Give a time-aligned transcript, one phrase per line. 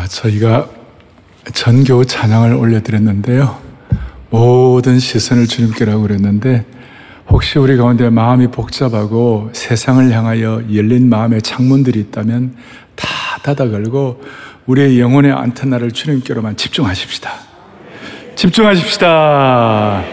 [0.00, 0.66] 자, 저희가
[1.52, 3.58] 전교 찬양을 올려드렸는데요.
[4.30, 6.64] 모든 시선을 주님께라고 그랬는데,
[7.28, 12.56] 혹시 우리 가운데 마음이 복잡하고 세상을 향하여 열린 마음의 창문들이 있다면
[12.94, 13.08] 다
[13.42, 14.22] 닫아 걸고
[14.66, 17.30] 우리의 영혼의 안테나를 주님께로만 집중하십시다.
[18.36, 20.04] 집중하십시다.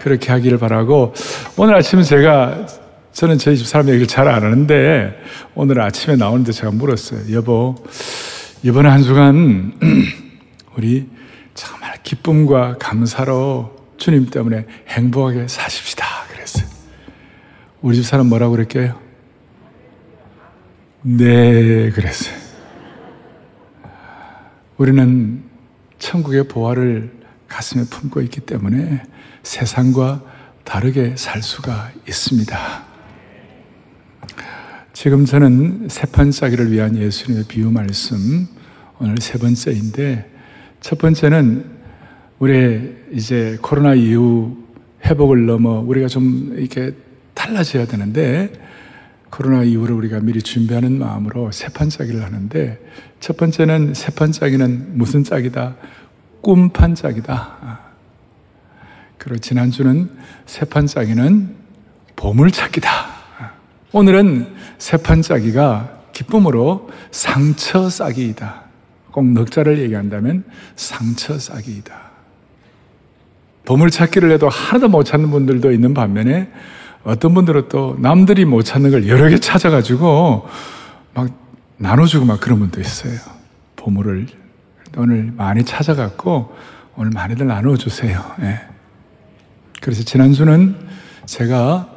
[0.00, 1.12] 그렇게 하기를 바라고
[1.56, 2.66] 오늘 아침 제가
[3.12, 5.14] 저는 저희 집 사람 얘기를 잘 안 하는데
[5.54, 7.20] 오늘 아침에 나오는데 제가 물었어요.
[7.32, 7.76] 여보,
[8.64, 9.74] 이번 한 주간
[10.74, 11.06] 우리
[11.52, 16.06] 정말 기쁨과 감사로 주님 때문에 행복하게 사십시다.
[16.32, 16.66] 그랬어요.
[17.82, 18.98] 우리 집 사람 뭐라고 그랬게요?
[21.02, 22.34] 네, 그랬어요.
[24.78, 25.42] 우리는
[25.98, 27.12] 천국의 보화를
[27.48, 29.02] 가슴에 품고 있기 때문에
[29.42, 30.22] 세상과
[30.64, 32.93] 다르게 살 수가 있습니다.
[34.94, 38.46] 지금 저는 세판짜기를 위한 예수님의 비유 말씀
[39.00, 40.30] 오늘 세 번째인데
[40.80, 41.64] 첫 번째는
[42.38, 44.56] 우리 이제 코로나 이후
[45.04, 46.94] 회복을 넘어 우리가 좀 이렇게
[47.34, 48.52] 달라져야 되는데
[49.30, 52.78] 코로나 이후로 우리가 미리 준비하는 마음으로 세판짜기를 하는데
[53.18, 55.74] 첫 번째는 세판짜기는 무슨 짝이다?
[56.40, 57.80] 꿈판짝이다.
[59.18, 60.08] 그리고 지난주는
[60.46, 61.56] 세판짜기는
[62.14, 63.13] 보물찾기다.
[63.94, 68.62] 오늘은 세판짜기가 기쁨으로 상처 싸기이다.
[69.12, 70.42] 꼭 넉자를 얘기한다면
[70.74, 71.94] 상처 싸기이다.
[73.64, 76.50] 보물찾기를 해도 하나도 못 찾는 분들도 있는 반면에
[77.04, 80.48] 어떤 분들은 또 남들이 못 찾는 걸 여러 개 찾아가지고
[81.14, 81.30] 막
[81.76, 83.16] 나눠주고 막 그런 분도 있어요.
[83.76, 84.26] 보물을.
[84.96, 86.52] 오늘 많이 찾아갖고
[86.96, 88.24] 오늘 많이들 나눠주세요.
[88.40, 88.60] 예.
[89.80, 90.74] 그래서 지난주는
[91.26, 91.93] 제가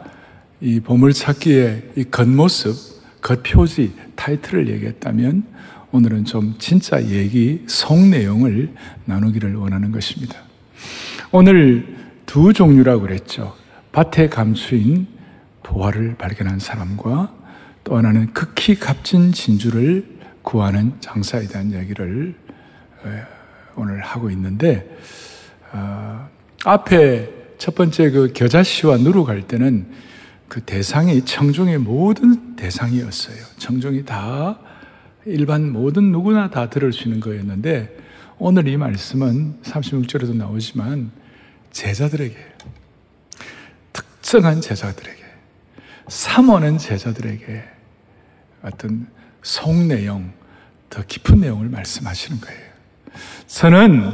[0.59, 5.43] 이 보물찾기의 이 겉모습, 겉표지, 타이틀을 얘기했다면
[5.91, 8.73] 오늘은 좀 진짜 얘기, 속 내용을
[9.05, 10.35] 나누기를 원하는 것입니다.
[11.31, 13.55] 오늘 두 종류라고 그랬죠.
[13.91, 15.07] 밭에 감추인
[15.63, 17.33] 보화를 발견한 사람과
[17.83, 20.05] 또 하나는 극히 값진 진주를
[20.41, 22.35] 구하는 장사에 대한 이야기를
[23.75, 24.97] 오늘 하고 있는데
[25.71, 26.27] 어,
[26.65, 29.85] 앞에 첫 번째 그 겨자씨와 누루 갈 때는
[30.47, 33.37] 그 대상이 청중의 모든 대상이었어요.
[33.57, 34.59] 청중이 다
[35.25, 37.97] 일반 모든 누구나 다 들을 수 있는 거였는데
[38.39, 41.11] 오늘 이 말씀은 36절에도 나오지만
[41.71, 42.35] 제자들에게
[43.93, 45.23] 특정한 제자들에게
[46.07, 47.63] 삼원은 제자들에게
[48.61, 49.07] 어떤
[49.41, 50.31] 속 내용
[50.89, 52.67] 더 깊은 내용을 말씀하시는 거예요.
[53.47, 54.13] 저는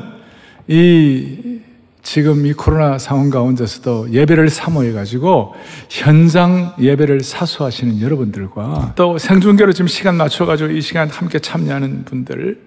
[0.68, 1.62] 이
[2.04, 5.56] 지금 이 코로나 상황 가운데서도 예배를 사모해가지고
[5.90, 12.60] 현장 예배를 사수하시는 여러분들과 또 생중계로 지금 시간 맞춰가지고 이 시간 함께 참여하는 분들,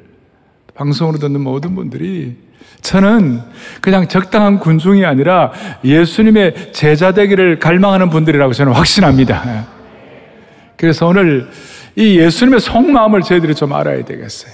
[0.74, 2.36] 방송으로 듣는 모든 분들이
[2.80, 3.42] 저는
[3.82, 5.52] 그냥 적당한 군중이 아니라
[5.84, 9.66] 예수님의 제자 되기를 갈망하는 분들이라고 저는 확신합니다.
[10.76, 11.48] 그래서 오늘
[11.94, 14.52] 이 예수님의 속마음을 저희들이 좀 알아야 되겠어요.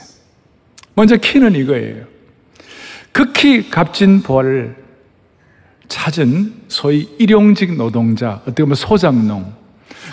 [0.95, 2.12] 먼저 키는 이거예요.
[3.13, 4.75] 극히 값진 부활을
[5.89, 9.53] 찾은 소위 일용직 노동자, 어떻게 보면 소장농.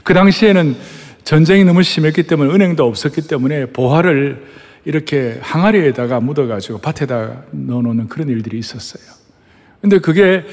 [0.04, 0.76] 그 당시에는
[1.24, 4.46] 전쟁이 너무 심했기 때문에 은행도 없었기 때문에 보화를
[4.84, 9.04] 이렇게 항아리에다가 묻어가지고 밭에다 넣어놓는 그런 일들이 있었어요.
[9.81, 10.44] 근데 그게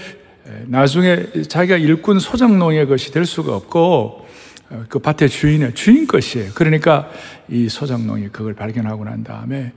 [0.67, 4.27] 나중에 자기가 일꾼 소장농의 것이 될 수가 없고
[4.69, 6.51] 어, 그 밭의 주인의 주인 것이에요.
[6.55, 7.09] 그러니까
[7.49, 9.73] 이 소장농이 그걸 발견하고 난 다음에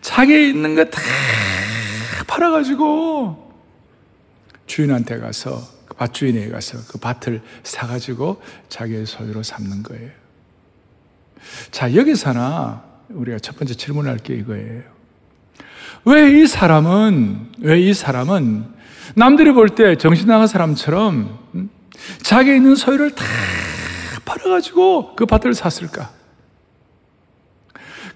[0.00, 1.00] 자기 있는 거 다
[2.38, 3.52] 팔아가지고
[4.66, 10.10] 주인한테 가서 그 밭주인에 가서 그 밭을 사가지고 자기의 소유로 삼는 거예요.
[11.72, 14.82] 자 여기서나 우리가 첫 번째 질문할 게 이거예요.
[16.04, 18.64] 왜 이 사람은 왜 이 사람은
[19.16, 21.70] 남들이 볼 때 정신 나간 사람처럼 음,
[22.22, 23.24] 자기 있는 소유를 다
[24.24, 26.10] 팔아가지고 그 밭을 샀을까?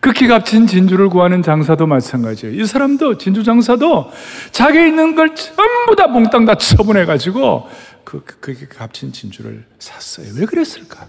[0.02, 2.60] 극히 값진 진주를 구하는 장사도 마찬가지예요.
[2.60, 4.10] 이 사람도 진주 장사도
[4.50, 7.68] 자기 있는 걸 전부 다 몽땅 다 처분해 가지고
[8.02, 10.26] 그, 그, 그 값진 진주를 샀어요.
[10.36, 11.06] 왜 그랬을까?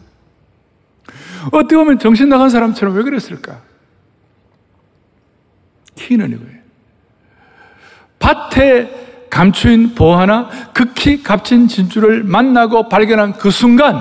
[1.52, 3.62] 어떻게 보면 정신 나간 사람처럼 왜 그랬을까?
[5.96, 6.60] 키는 이거예요.
[8.20, 14.00] 밭에 감추인 보화나 극히 값진 진주를 만나고 발견한 그 순간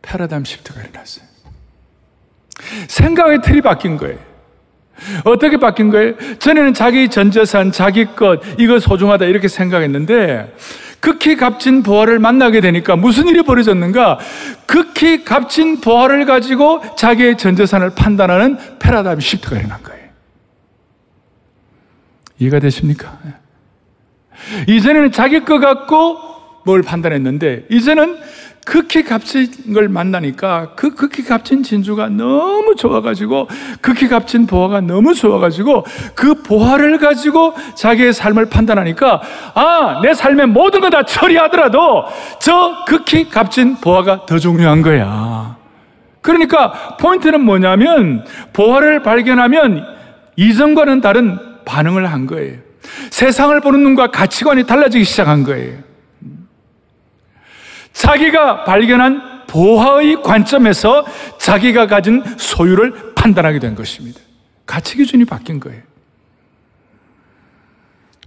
[0.00, 1.35] 패러다임 시프트가 일어났어요.
[2.88, 4.18] 생각의 틀이 바뀐 거예요.
[5.24, 6.14] 어떻게 바뀐 거예요?
[6.38, 10.54] 전에는 자기 전 재산, 자기 것, 이거 소중하다 이렇게 생각했는데
[11.00, 14.18] 극히 값진 보화를 만나게 되니까 무슨 일이 벌어졌는가?
[14.64, 20.06] 극히 값진 보화를 가지고 자기의 전 재산을 판단하는 패러다임 시프트가 일어난 거예요.
[22.38, 23.18] 이해가 되십니까?
[24.66, 26.18] 이전에는 자기 것 갖고
[26.64, 28.18] 뭘 판단했는데, 이제는
[28.66, 33.48] 극히 값진 걸 만나니까 그 극히 값진 진주가 너무 좋아가지고
[33.80, 35.84] 극히 값진 보화가 너무 좋아가지고
[36.16, 39.22] 그 보화를 가지고 자기의 삶을 판단하니까
[39.54, 42.04] 아, 내 삶의 모든 거 다 처리하더라도
[42.40, 45.56] 저 극히 값진 보화가 더 중요한 거야.
[46.20, 49.84] 그러니까 포인트는 뭐냐면 보화를 발견하면
[50.34, 52.56] 이전과는 다른 반응을 한 거예요.
[53.10, 55.85] 세상을 보는 눈과 가치관이 달라지기 시작한 거예요.
[57.96, 61.06] 자기가 발견한 보화의 관점에서
[61.38, 64.20] 자기가 가진 소유를 판단하게 된 것입니다.
[64.66, 65.82] 가치 기준이 바뀐 거예요.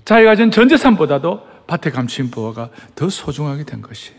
[0.06, 4.12] 자기가 가진 전 재산보다도 밭에 감추인 보화가 더 소중하게 된 것이.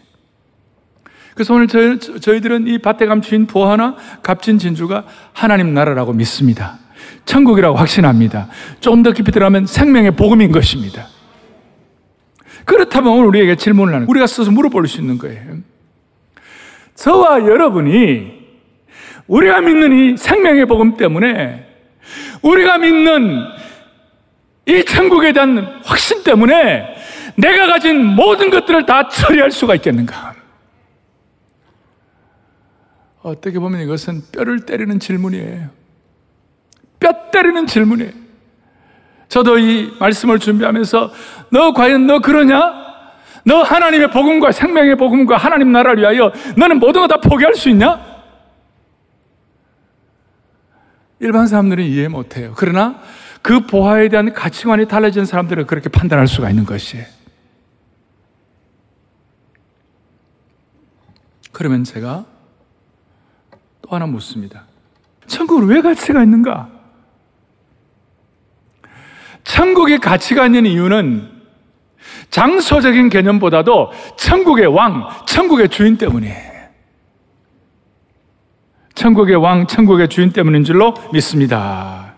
[1.34, 6.78] 그래서 오늘 저희, 들은이 밭에 감추인 보화나 값진 진주가 하나님 나라라고 믿습니다.
[7.24, 8.48] 천국이라고 확신합니다.
[8.78, 11.08] 조금 더 깊이 들어가면 생명의 복음인 것입니다.
[12.70, 15.58] 그렇다면 오늘 우리에게 질문을 하는, 우리가 스스로 물어볼 수 있는 거예요.
[16.94, 18.48] 저와 여러분이
[19.26, 21.66] 우리가 믿는 이 생명의 복음 때문에
[22.42, 23.44] 우리가 믿는
[24.66, 26.94] 이 천국에 대한 확신 때문에
[27.36, 30.34] 내가 가진 모든 것들을 다 처리할 수가 있겠는가?
[33.22, 35.70] 어떻게 보면 이것은 뼈를 때리는 질문이에요.
[37.00, 38.12] 뼈 때리는 질문이에요.
[39.30, 41.12] 저도 이 말씀을 준비하면서
[41.50, 42.80] 너 과연 너 그러냐?
[43.44, 47.98] 너 하나님의 복음과 생명의 복음과 하나님 나라를 위하여 너는 모든 거 다 포기할 수 있냐?
[51.20, 52.52] 일반 사람들은 이해 못해요.
[52.56, 53.00] 그러나
[53.40, 57.06] 그 보화에 대한 가치관이 달라진 사람들은 그렇게 판단할 수가 있는 것이에요.
[61.52, 62.24] 그러면 제가
[63.82, 64.64] 또 하나 묻습니다.
[65.26, 66.68] 천국은 왜 가치가 있는가?
[69.50, 71.28] 천국에 가치가 있는 이유는
[72.30, 76.50] 장소적인 개념보다도 천국의 왕, 천국의 주인 때문이에요.
[78.94, 82.14] 천국의 왕, 천국의 주인 때문인 줄로 믿습니다.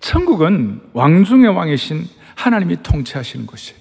[0.00, 3.74] 천국은 왕 중의 왕이신 하나님이 통치하시는 곳이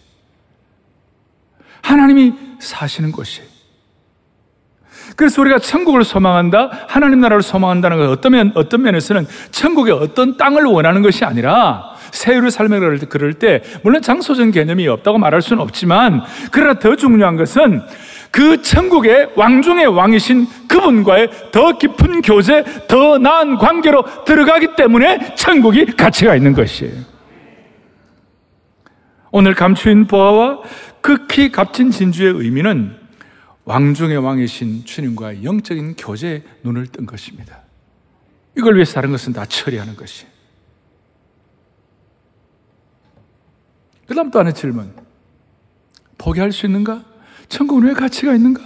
[1.81, 3.41] 하나님이 사시는 곳이
[5.15, 10.63] 그래서 우리가 천국을 소망한다, 하나님 나라를 소망한다는 것 어떤 면, 어떤 면에서는 천국의 어떤 땅을
[10.63, 16.21] 원하는 것이 아니라 세율을 삶을 그럴 때, 물론 장소적 개념이 없다고 말할 수는 없지만,
[16.51, 17.81] 그러나 더 중요한 것은
[18.31, 26.35] 그 천국의 왕중의 왕이신 그분과의 더 깊은 교제, 더 나은 관계로 들어가기 때문에 천국이 가치가
[26.35, 26.93] 있는 것이에요.
[29.31, 30.59] 오늘 감추인 보화와
[31.01, 33.04] 극히 값진 진주의 의미는
[33.65, 37.61] 왕중의 왕이신 주님과 영적인 교제에 눈을 뜬 것입니다.
[38.57, 40.25] 이걸 위해서 다른 것은 다 처리하는 것이.
[44.07, 44.93] 그 다음 또 하나 질문.
[46.17, 47.03] 포기할 수 있는가?
[47.49, 48.61] 천국은 왜 가치가 있는가?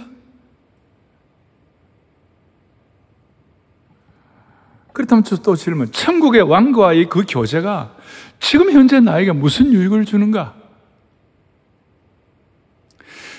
[4.92, 5.90] 그렇다면 또 질문.
[5.90, 7.96] 천국의 왕과의 그 교제가
[8.38, 10.54] 지금 현재 나에게 무슨 유익을 주는가?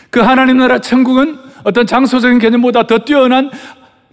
[0.09, 3.51] 그 하나님 나라 천국은 어떤 장소적인 개념보다 더 뛰어난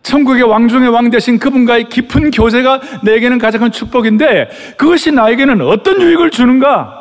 [0.03, 6.01] 천국의 왕 중의 왕 대신 그분과의 깊은 교제가 내게는 가장 큰 축복인데 그것이 나에게는 어떤
[6.01, 6.95] 유익을 주는가?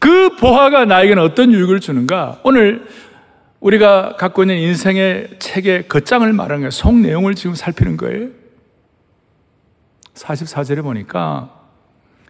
[0.00, 2.40] 그 보화가 나에게는 어떤 유익을 주는가?
[2.42, 2.86] 오늘
[3.60, 6.70] 우리가 갖고 있는 인생의 책의 겉장을 말하는 거예요.
[6.70, 8.28] 속 내용을 지금 살피는 거예요.
[10.14, 11.50] 44절에 보니까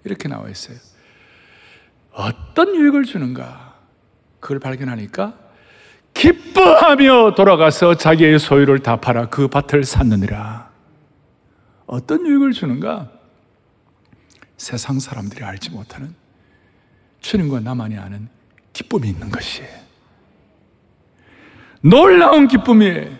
[0.04, 0.76] 이렇게 나와 있어요.
[2.12, 3.74] 어떤 유익을 주는가?
[4.40, 5.34] 그걸 발견하니까
[6.18, 10.68] 기뻐하며 돌아가서 자기의 소유를 다 팔아 그 밭을 샀느니라.
[11.86, 13.08] 어떤 유익을 주는가?
[14.56, 16.14] 세상 사람들이 알지 못하는
[17.20, 18.28] 주님과 나만이 아는
[18.72, 19.68] 기쁨이 있는 것이에요.
[21.80, 23.16] 놀라운 기쁨이에요.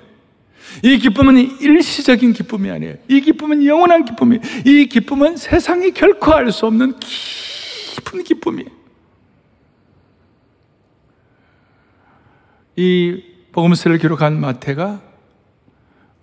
[0.83, 2.97] 이 기쁨은 일시적인 기쁨이 아니에요.
[3.07, 4.43] 이 기쁨은 영원한 기쁨이에요.
[4.67, 8.78] 이 기쁨은 세상이 결코 알 수 없는 깊은 기쁨이에요.
[12.79, 15.03] 이 복음서를 기록한 마태가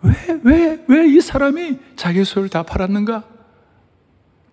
[0.04, 3.24] 왜, 왜, 왜 이 사람이 자기 소유를 다 팔았는가?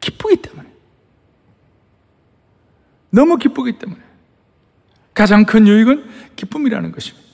[0.01, 0.69] 기쁘기 때문에.
[3.11, 4.01] 너무 기쁘기 때문에.
[5.15, 7.29] 가장 큰 유익은 기쁨이라는 것입니다.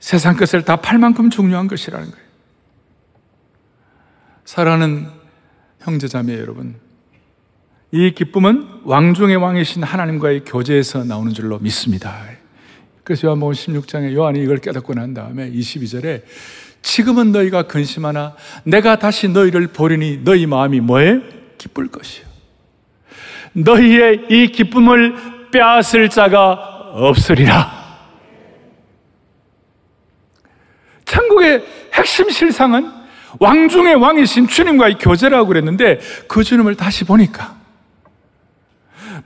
[0.00, 2.24] 세상 것을 다 팔 만큼 중요한 것이라는 거예요.
[4.44, 5.08] 사랑하는
[5.80, 6.76] 형제자매 여러분,
[7.90, 12.24] 이 기쁨은 왕중의 왕이신 하나님과의 교제에서 나오는 줄로 믿습니다.
[13.04, 16.22] 그래서 요한복음 16장에 요한이 이걸 깨닫고 난 다음에 22절에
[16.80, 18.34] 지금은 너희가 근심하나
[18.64, 21.20] 내가 다시 너희를 보리니 너희 마음이 뭐에
[21.58, 22.26] 기쁠 것이요.
[23.52, 26.52] 너희의 이 기쁨을 빼앗을 자가
[26.92, 27.84] 없으리라.
[31.04, 32.90] 천국의 핵심 실상은
[33.38, 37.56] 왕 중의 왕이신 주님과의 교제라고 그랬는데 그 주님을 다시 보니까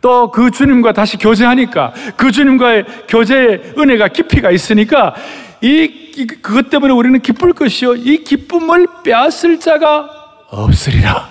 [0.00, 5.14] 또 그 주님과 다시 교제하니까 그 주님과의 교제의 은혜가 깊이가 있으니까
[5.60, 10.08] 이 그것 때문에 우리는 기쁠 것이요 이 기쁨을 빼앗을 자가
[10.48, 11.28] 없으리라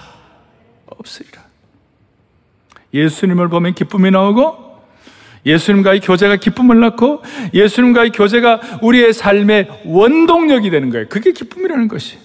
[0.86, 1.44] 없으리라
[2.94, 4.68] 예수님을 보면 기쁨이 나오고
[5.46, 7.22] 예수님과의 교제가 기쁨을 낳고
[7.54, 11.08] 예수님과의 교제가 우리의 삶의 원동력이 되는 거예요.
[11.08, 12.18] 그게 기쁨이라는 것이.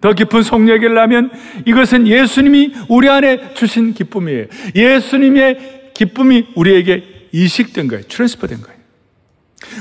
[0.00, 1.30] 더 깊은 속 얘기를 하면
[1.66, 4.46] 이것은 예수님이 우리 안에 주신 기쁨이에요.
[4.74, 8.04] 예수님의 기쁨이 우리에게 이식된 거예요.
[8.04, 8.78] 트랜스퍼된 거예요.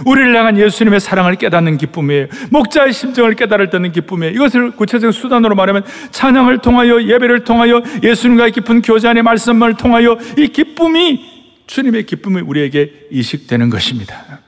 [0.06, 2.28] 우리를 향한 예수님의 사랑을 깨닫는 기쁨이에요.
[2.50, 4.34] 목자의 심정을 깨달을 때는 기쁨이에요.
[4.34, 10.48] 이것을 구체적 수단으로 말하면 찬양을 통하여 예배를 통하여 예수님과의 깊은 교제 안의 말씀을 통하여 이
[10.48, 14.40] 기쁨이 주님의 기쁨이 우리에게 이식되는 것입니다.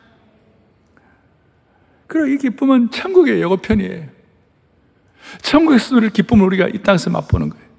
[2.07, 4.18] 그리고 이 기쁨은 천국의 예고편이에요.
[5.41, 7.69] 천국에서 누릴 기쁨을 우리가 이 땅에서 맛보는 거예요.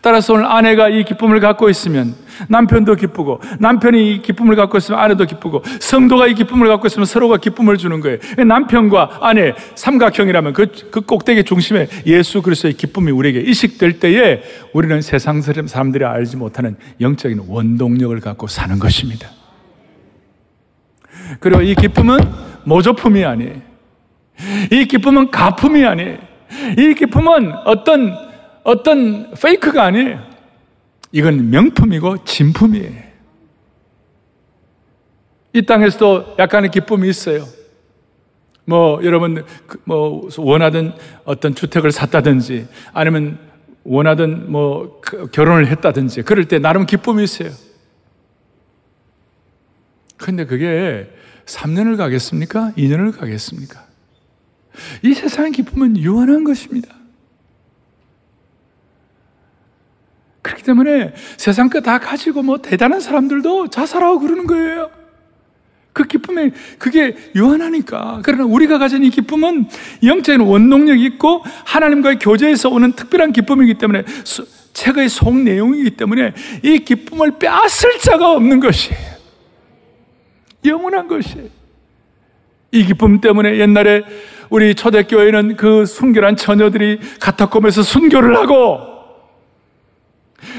[0.00, 2.14] 따라서 오늘 아내가 이 기쁨을 갖고 있으면
[2.48, 7.38] 남편도 기쁘고 남편이 이 기쁨을 갖고 있으면 아내도 기쁘고 성도가 이 기쁨을 갖고 있으면 서로가
[7.38, 8.18] 기쁨을 주는 거예요.
[8.46, 14.42] 남편과 아내 삼각형이라면 그, 그 꼭대기 중심에 예수 그리스도의 기쁨이 우리에게 이식될 때에
[14.72, 19.28] 우리는 세상 사람들이 알지 못하는 영적인 원동력을 갖고 사는 것입니다.
[21.40, 22.18] 그리고 이 기쁨은
[22.64, 23.72] 모조품이 아니에요.
[24.70, 26.31] 이 기쁨은 가품이 아니에요.
[26.78, 28.16] 이 기쁨은 어떤
[28.64, 30.22] 어떤 페이크가 아니에요.
[31.10, 33.12] 이건 명품이고 진품이에요.
[35.54, 37.44] 이 땅에서도 약간의 기쁨이 있어요.
[38.64, 43.38] 뭐, 여러분, 그 뭐, 원하던 어떤 주택을 샀다든지, 아니면
[43.84, 47.50] 원하던 뭐, 그 결혼을 했다든지, 그럴 때 나름 기쁨이 있어요.
[50.16, 51.10] 근데 그게
[51.44, 52.72] 3년을 가겠습니까?
[52.78, 53.84] 2년을 가겠습니까?
[55.02, 56.94] 이 세상의 기쁨은 유한한 것입니다.
[60.42, 64.90] 그렇기 때문에 세상 거 다 가지고 뭐 대단한 사람들도 자살하고 그러는 거예요.
[65.92, 68.20] 그 기쁨에 그게 유한하니까.
[68.24, 69.66] 그러나 우리가 가진 이 기쁨은
[70.02, 74.04] 영적인 원동력이 있고 하나님과의 교제에서 오는 특별한 기쁨이기 때문에
[74.72, 79.12] 책의 속 내용이기 때문에 이 기쁨을 빼앗을 자가 없는 것이에요.
[80.64, 81.48] 영원한 것이에요.
[82.70, 84.02] 이 기쁨 때문에 옛날에
[84.52, 88.80] 우리 초대교회는 그 순결한 처녀들이 카타콤에서 순교를 하고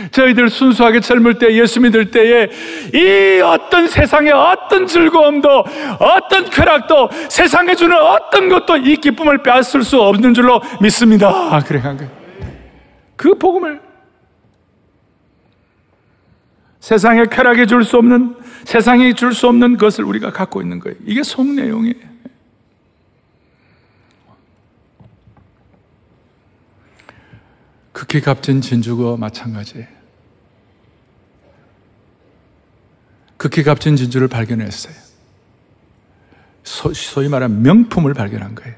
[0.09, 2.49] 저희들 순수하게 젊을 때 예수 믿을 때에
[2.91, 5.47] 이 어떤 세상의 어떤 즐거움도
[5.99, 11.29] 어떤 쾌락도 세상에 주는 어떤 것도 이 기쁨을 빼앗을 수 없는 줄로 믿습니다.
[11.29, 12.11] 아, 그래 한 거예요.
[13.15, 13.79] 그 복음을
[16.79, 20.97] 세상에 쾌락이 줄 수 없는 세상이 줄 수 없는 것을 우리가 갖고 있는 거예요.
[21.05, 22.12] 이게 속 내용이에요.
[28.03, 29.87] 극히 값진 진주가 마찬가지예요.
[33.37, 34.93] 극히 값진 진주를 발견했어요.
[36.63, 38.75] 소, 위 말하는 명품을 발견한 거예요.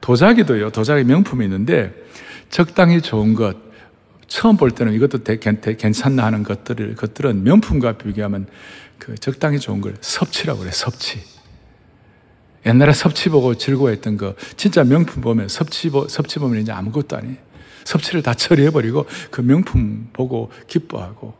[0.00, 1.94] 도자기도요, 도자기 명품이 있는데,
[2.50, 3.56] 적당히 좋은 것,
[4.26, 8.48] 처음 볼 때는 이것도 되, 괜찮나 하는 것들을, 것들은 명품과 비교하면
[8.98, 11.20] 그 적당히 좋은 걸 섭취라고 그래, 섭취.
[12.66, 17.47] 옛날에 섭취 보고 즐거워했던 거, 진짜 명품 보면 섭취, 섭취 보면 이제 아무것도 아니에요.
[17.88, 21.34] 섭취를 다 처리해버리고 그 명품 보고 기뻐하고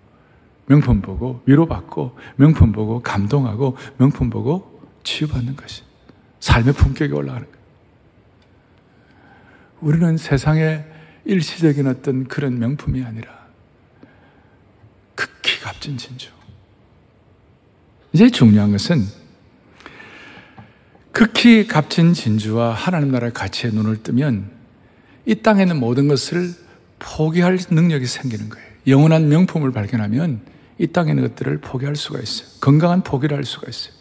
[0.66, 5.82] 명품 보고 위로받고 명품 보고 감동하고 명품 보고 치유받는 것이
[6.40, 7.58] 삶의 품격이 올라가는 거예요.
[9.80, 10.86] 우리는 세상의
[11.26, 13.46] 일시적인 어떤 그런 명품이 아니라
[15.14, 16.30] 극히 값진 진주.
[18.12, 19.04] 이제 중요한 것은
[21.12, 24.57] 극히 값진 진주와 하나님 나라의 가치에 눈을 뜨면
[25.28, 26.54] 이 땅에 있는 모든 것을
[26.98, 28.66] 포기할 능력이 생기는 거예요.
[28.86, 30.40] 영원한 명품을 발견하면
[30.78, 32.48] 이 땅에 것들을 포기할 수가 있어요.
[32.62, 33.92] 건강한 포기를 할 수가 있어요.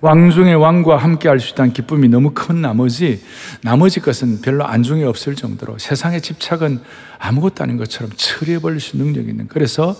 [0.00, 3.22] 왕중의 왕과 함께 할 수 있다는 기쁨이 너무 큰 나머지,
[3.62, 6.80] 나머지 것은 별로 안중에 없을 정도로 세상의 집착은
[7.18, 9.46] 아무것도 아닌 것처럼 처리해 버릴 수 있는 능력이 있는.
[9.46, 9.94] 그래서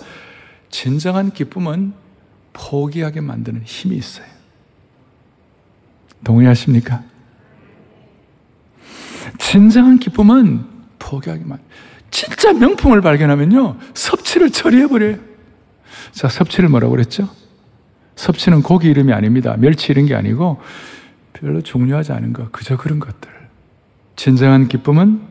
[0.71, 1.93] 진정한 기쁨은
[2.53, 4.25] 포기하게 만드는 힘이 있어요.
[6.23, 7.03] 동의하십니까?
[9.37, 10.65] 진정한 기쁨은
[10.99, 11.59] 포기하기만.
[12.09, 15.17] 진짜 명품을 발견하면요, 섭취를 처리해버려요.
[16.11, 17.29] 자, 섭취를 뭐라고 그랬죠?
[18.15, 19.55] 섭취는 고기 이름이 아닙니다.
[19.57, 20.61] 멸치 이런 게 아니고,
[21.33, 23.29] 별로 중요하지 않은 것, 그저 그런 것들.
[24.15, 25.21] 진정한 기쁨은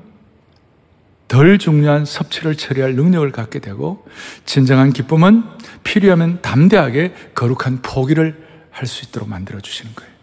[1.27, 4.07] 덜 중요한 섭취를 처리할 능력을 갖게 되고,
[4.45, 5.43] 진정한 기쁨은
[5.83, 10.16] 필요하면 담대하게 거룩한 포기를 할 수 있도록 만들어 주시는 거예요.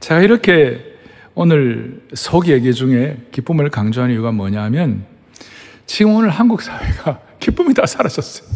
[0.00, 0.96] 제가 이렇게
[1.34, 5.04] 오늘 속 얘기 중에 기쁨을 강조하는 이유가 뭐냐 하면,
[5.86, 8.48] 지금 오늘 한국 사회가 기쁨이 다 사라졌어요.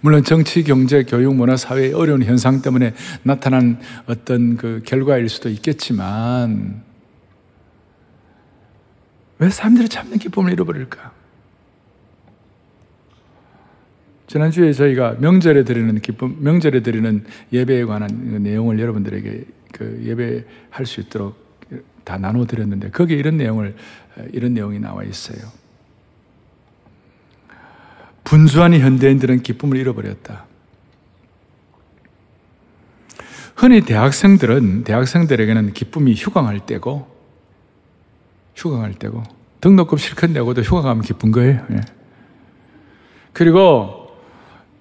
[0.00, 6.82] 물론 정치, 경제, 교육, 문화, 사회의 어려운 현상 때문에 나타난 어떤 그 결과일 수도 있겠지만,
[9.38, 11.12] 왜 사람들이 참는 기쁨을 잃어버릴까?
[14.28, 21.36] 지난주에 저희가 명절에 드리는 기쁨, 명절에 드리는 예배에 관한 내용을 여러분들에게 그 예배할 수 있도록
[22.04, 23.74] 다 나눠 드렸는데, 거기에 이런 내용을,
[24.32, 25.38] 이런 내용이 나와 있어요.
[28.24, 30.46] 분주한 현대인들은 기쁨을 잃어버렸다.
[33.56, 37.06] 흔히 대학생들은 대학생들에게는 기쁨이 휴강할 때고
[38.56, 39.22] 휴강할 때고
[39.60, 41.64] 등록금 실컷 내고도 휴가 가면 기쁜 거예요.
[41.70, 41.80] 예.
[43.32, 44.01] 그리고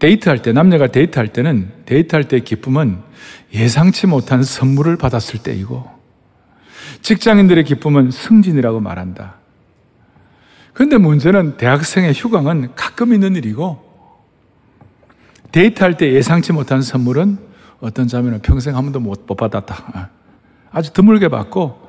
[0.01, 2.97] 데이트할 때 남녀가 데이트할 때는 데이트할 때 기쁨은
[3.53, 5.87] 예상치 못한 선물을 받았을 때이고
[7.03, 9.35] 직장인들의 기쁨은 승진이라고 말한다.
[10.73, 13.79] 그런데 문제는 대학생의 휴강은 가끔 있는 일이고
[15.51, 17.37] 데이트할 때 예상치 못한 선물은
[17.79, 20.09] 어떤 자매는 평생 한 번도 못 받았다.
[20.71, 21.79] 아주 드물게 받고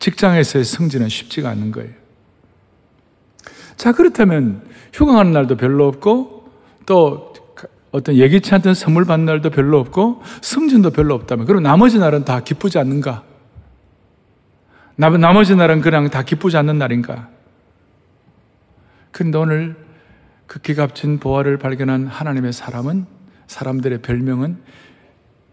[0.00, 1.92] 직장에서의 승진은 쉽지가 않는 거예요.
[3.76, 6.50] 자, 그렇다면 휴강하는 날도 별로 없고
[6.86, 7.31] 또
[7.92, 12.40] 어떤 예기치 않던 선물 받는 날도 별로 없고 승진도 별로 없다면 그럼 나머지 날은 다
[12.40, 13.22] 기쁘지 않는가?
[14.96, 17.28] 나머지 날은 그냥 다 기쁘지 않는 날인가?
[19.10, 19.76] 그런데 오늘
[20.46, 23.06] 극히 값진 보화를 발견한 하나님의 사람은
[23.46, 24.58] 사람들의 별명은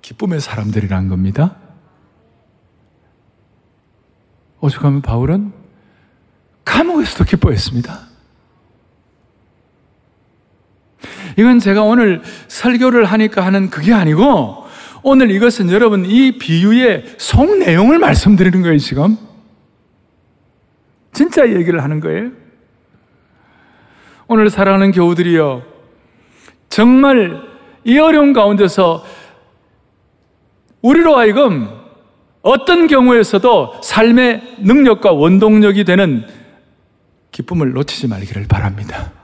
[0.02, 1.58] 기쁨의 사람들이라는 겁니다.
[4.62, 5.52] 오죽하면 바울은
[6.64, 8.09] 감옥에서도 기뻐했습니다.
[11.40, 14.66] 이건 제가 오늘 설교를 하니까 하는 그게 아니고
[15.04, 19.18] 오늘 이것은 여러분 이 비유의 속 내용을 말씀드리는 거예요, 지금.
[21.14, 22.32] 진짜 얘기를 하는 거예요.
[24.28, 25.64] 오늘 사랑하는 교우들이여,
[26.68, 27.42] 정말
[27.86, 29.06] 이 어려운 가운데서
[30.82, 31.70] 우리로 하여금
[32.42, 36.28] 어떤 경우에서도 삶의 능력과 원동력이 되는
[37.32, 39.19] 기쁨을 놓치지 말기를 바랍니다.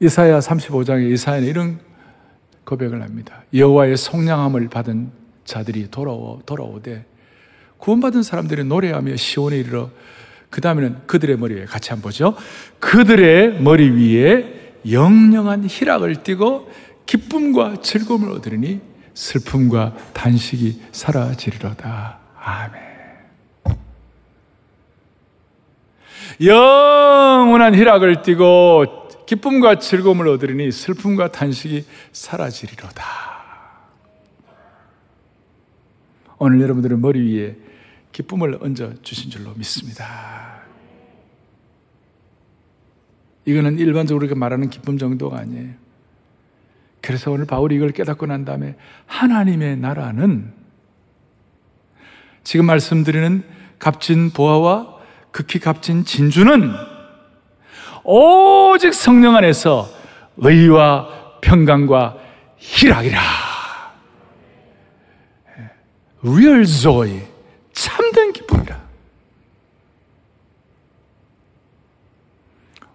[0.00, 1.78] 이사야 35장에 이사야는 이런
[2.64, 3.42] 고백을 합니다.
[3.52, 5.10] 여호와의 속량함을 받은
[5.44, 7.04] 자들이 돌아오, 돌아오되
[7.78, 9.90] 구원받은 사람들이 노래하며 시온에 이르러
[10.48, 12.34] 그 다음에는 그들의 머리 에 같이 한번 보죠.
[12.78, 16.70] 그들의 머리 위에 영영한 희락을 띠고
[17.06, 18.80] 기쁨과 즐거움을 얻으리니
[19.14, 22.18] 슬픔과 단식이 사라지리로다.
[22.40, 22.80] 아멘.
[26.42, 28.99] 영원한 희락을 띠고
[29.30, 33.04] 기쁨과 즐거움을 얻으리니 슬픔과 단식이 사라지리로다.
[36.38, 37.56] 오늘 여러분들의 머리 위에
[38.10, 40.62] 기쁨을 얹어 주신 줄로 믿습니다.
[43.44, 45.74] 이거는 일반적으로 우리가 말하는 기쁨 정도가 아니에요.
[47.00, 48.74] 그래서 오늘 바울이 이걸 깨닫고 난 다음에
[49.06, 50.52] 하나님의 나라는
[52.42, 53.44] 지금 말씀드리는
[53.78, 54.98] 값진 보화와
[55.30, 56.89] 극히 값진 진주는
[58.12, 59.88] 오직 성령 안에서
[60.36, 62.18] 의와 평강과
[62.56, 63.20] 희락이라.
[66.24, 67.28] real joy.
[67.72, 68.80] 참된 기쁨이라.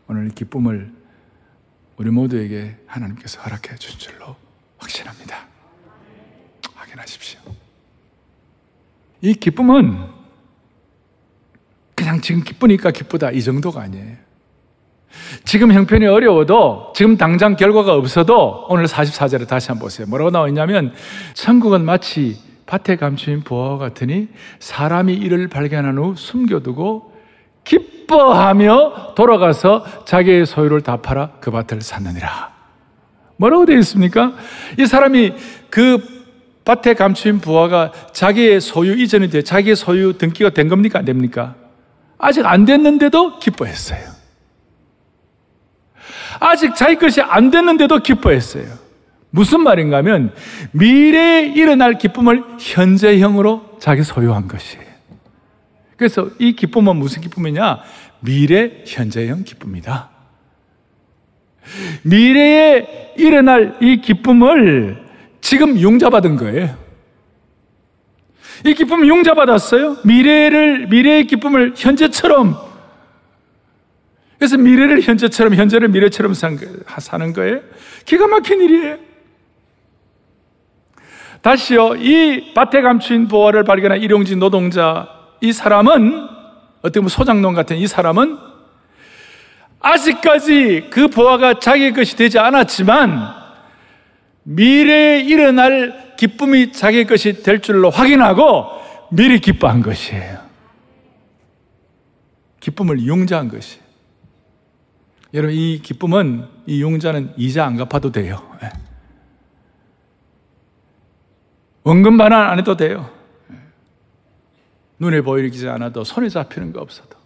[0.10, 0.94] 오늘 기쁨을
[1.96, 4.36] 우리 모두에게 하나님께서 허락해 주신 줄로
[4.80, 5.48] 확신합니다.
[6.74, 7.40] 확인하십시오.
[9.22, 10.10] 이 기쁨은
[11.96, 14.25] 그냥 지금 기쁘니까 기쁘다 이 정도가 아니에요.
[15.44, 20.08] 지금 형편이 어려워도 지금 당장 결과가 없어도 오늘 44절에 다시 한번 보세요.
[20.08, 20.94] 뭐라고 나와 있냐면
[21.34, 24.28] 천국은 마치 밭에 감추인 보화와 같으니
[24.60, 27.14] 사람이 이를 발견한 후 숨겨두고
[27.64, 32.54] 기뻐하며 돌아가서 자기의 소유를 다 팔아 그 밭을 샀느니라.
[33.38, 34.34] 뭐라고 되어 있습니까?
[34.80, 35.34] 이 사람이
[35.70, 36.16] 그
[36.64, 41.00] 밭에 감추인 부하가 자기의 소유 이전이 돼 자기의 소유 등기가 된 겁니까?
[41.00, 41.56] 안 됩니까?
[42.18, 44.15] 아직 안 됐는데도 기뻐했어요.
[46.40, 48.66] 아직 자기 것이 안 됐는데도 기뻐했어요.
[49.30, 50.34] 무슨 말인가 하면
[50.72, 54.86] 미래에 일어날 기쁨을 현재형으로 자기 소유한 것이에요.
[55.98, 57.80] 그래서 이 기쁨은 무슨 기쁨이냐?
[58.22, 60.10] 미래 현재형 기쁨이다.
[62.04, 65.04] 미래에 일어날 이 기쁨을
[65.42, 66.76] 지금 용자받은 거예요.
[68.66, 69.98] 이 기쁨을 용자받았어요.
[70.04, 72.65] 미래를, 미래의 기쁨을 현재처럼.
[74.38, 77.62] 그래서 미래를 현재처럼, 현재를 미래처럼 사는 거예요.
[78.06, 78.98] 기가 막힌 일이에요.
[81.42, 85.08] 다시요, 이 밭에 감추인 보화를 발견한 일용직 노동자,
[85.42, 86.28] 이 사람은,
[86.80, 88.38] 어떻게 보면 소장농 같은 이 사람은
[89.80, 93.34] 아직까지 그 보화가 자기 것이 되지 않았지만
[94.44, 98.66] 미래에 일어날 기쁨이 자기 것이 될 줄로 확인하고
[99.12, 100.40] 미리 기뻐한 것이에요.
[102.60, 103.85] 기쁨을 용자한 것이.
[105.36, 108.42] 여러분 이 기쁨은 이 용자는 이자 안 갚아도 돼요.
[108.64, 108.72] 예.
[111.84, 113.12] 원금 반환 안 해도 돼요.
[113.52, 113.58] 예.
[114.98, 117.18] 눈에 보이지 않아도 손에 잡히는 거 없어도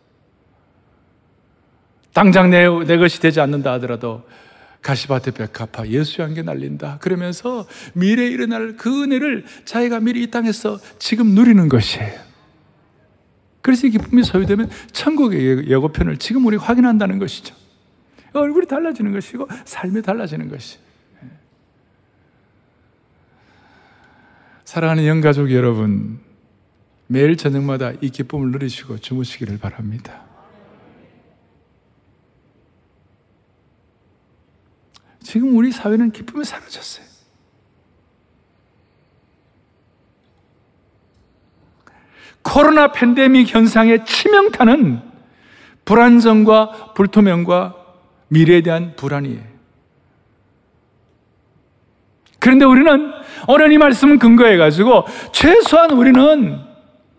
[2.14, 4.24] 당장 내, 내 것이 되지 않는다 하더라도
[4.82, 6.98] 가시밭에 백합화 예수 향기 날린다.
[6.98, 12.20] 그러면서 미래에 일어날 그 은혜를 자기가 미리 이 땅에서 지금 누리는 것이에요.
[13.62, 17.59] 그래서 이 기쁨이 소유되면 천국의 예고편을 지금 우리 확인한다는 것이죠.
[18.34, 20.78] 얼굴이 달라지는 것이고 삶이 달라지는 것이.
[24.66, 26.20] 사랑하는 영가족 여러분,
[27.08, 30.26] 매일 저녁마다 이 기쁨을 누리시고 주무시기를 바랍니다.
[35.22, 37.06] 지금 우리 사회는 기쁨이 사라졌어요.
[42.42, 45.02] 코로나 팬데믹 현상의 치명타는
[45.86, 47.79] 불안정과 불투명과
[48.30, 49.42] 미래에 대한 불안이에요.
[52.40, 53.12] 그런데 우리는
[53.48, 56.60] 오늘 이 말씀을 근거해 가지고 최소한 우리는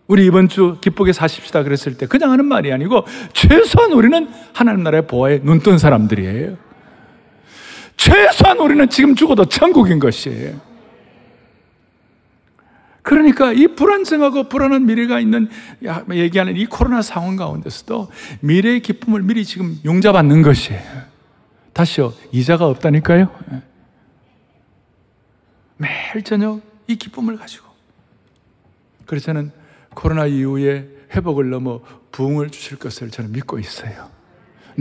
[0.07, 5.07] 우리 이번 주 기쁘게 사십시다 그랬을 때 그냥 하는 말이 아니고 최소한 우리는 하나님 나라의
[5.07, 6.57] 보호에 눈뜬 사람들이에요.
[7.95, 10.70] 최소한 우리는 지금 죽어도 천국인 것이에요.
[13.01, 15.49] 그러니까 이 불안정하고 불안한 미래가 있는
[16.11, 18.09] 얘기하는 이 코로나 상황 가운데서도
[18.41, 20.81] 미래의 기쁨을 미리 지금 용잡받는 것이에요.
[21.73, 23.29] 다시요, 이자가 없다니까요.
[25.77, 27.67] 매일 저녁 이 기쁨을 가지고.
[29.05, 29.51] 그래서 저는
[29.95, 34.09] 코로나 이후에 회복을 넘어 부흥을 주실 것을 저는 믿고 있어요.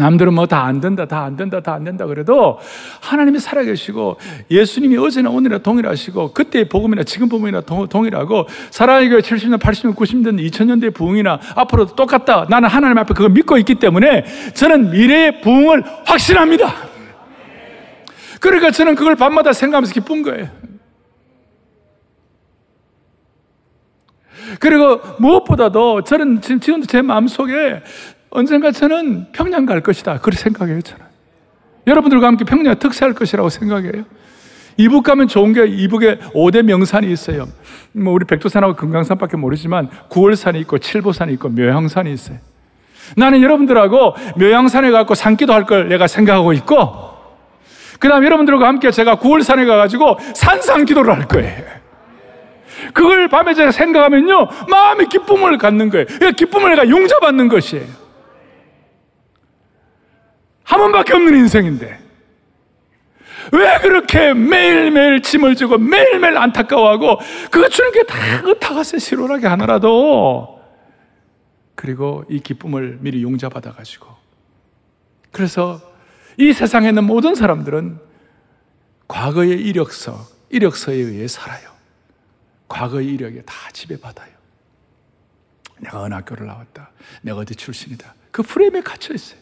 [0.01, 2.59] 남들은 뭐 다 안 된다, 다 안 된다, 다 안 된다 그래도
[3.01, 4.19] 하나님이 살아계시고
[4.51, 10.95] 예수님이 어제나 오늘이나 동일하시고 그때의 복음이나 지금 복음이나 동일하고 사랑의 교회 70년, 80년, 90년, 2000년대
[10.95, 12.47] 부흥이나 앞으로도 똑같다.
[12.49, 16.75] 나는 하나님 앞에 그걸 믿고 있기 때문에 저는 미래의 부흥을 확신합니다.
[18.41, 20.49] 그러니까 저는 그걸 밤마다 생각하면서 기쁜 거예요.
[24.59, 27.83] 그리고 무엇보다도 저는 지금도 제 마음속에
[28.31, 30.19] 언젠가 저는 평양 갈 것이다.
[30.19, 31.05] 그렇게 생각해요, 저는.
[31.87, 34.05] 여러분들과 함께 평양 특사할 것이라고 생각해요.
[34.77, 37.49] 이북 가면 좋은 게 이북에 5대 명산이 있어요.
[37.93, 42.39] 뭐 우리 백두산하고 금강산밖에 모르지만 9월산이 있고 칠보산이 있고 묘향산이 있어요.
[43.17, 47.11] 나는 여러분들하고 묘향산에 가고 산기도 할 걸 내가 생각하고 있고
[47.99, 51.65] 그 다음 여러분들과 함께 제가 9월산에 가가지고 산상 기도를 할 거예요.
[52.95, 56.07] 그걸 밤에 제가 생각하면요 마음의 기쁨을 갖는 거예요.
[56.37, 58.00] 기쁨을 내가 용접받는 것이에요.
[60.71, 61.99] 한 번밖에 없는 인생인데.
[63.53, 67.19] 왜 그렇게 매일매일 짐을 지고 매일매일 안타까워하고
[67.71, 70.61] 주는 게다 의타가세 실오하게 하나라도
[71.75, 74.07] 그리고 이 기쁨을 미리 용자받아 가지고
[75.33, 75.81] 그래서
[76.37, 77.99] 이 세상에 있는 모든 사람들은
[79.09, 81.71] 과거의 이력서, 이력서에 의해 살아요.
[82.69, 84.31] 과거의 이력에 다 지배받아요.
[85.81, 86.91] 내가 어느 학교를 나왔다.
[87.23, 88.15] 내가 어디 출신이다.
[88.31, 89.41] 그 프레임에 갇혀 있어요.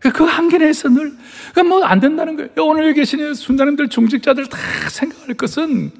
[0.00, 1.12] 그 한계 내에서 늘,
[1.66, 2.50] 뭐안 된다는 거예요.
[2.58, 4.58] 오늘 여기 계신 순자님들, 중직자들 다
[4.88, 5.90] 생각할 것은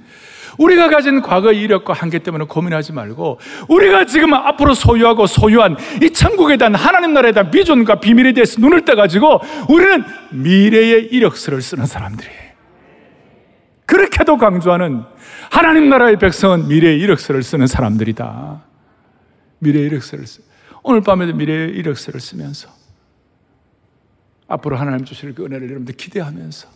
[0.59, 6.57] 우리가 가진 과거 이력과 한계 때문에 고민하지 말고 우리가 지금 앞으로 소유하고 소유한 이 천국에
[6.57, 12.49] 대한 하나님 나라에 대한 비전과 비밀에 대해서 눈을 떠가지고 우리는 미래의 이력서를 쓰는 사람들이에요.
[13.87, 15.05] 그렇게도 강조하는
[15.51, 18.63] 하나님 나라의 백성은 미래의 이력서를 쓰는 사람들이다.
[19.61, 20.43] 미래의 이력서를 쓰.
[20.83, 22.78] 오늘 밤에도 미래의 이력서를 쓰면서
[24.49, 26.69] 앞으로 하나님 주실 그 은혜를 여러분들 기대하면서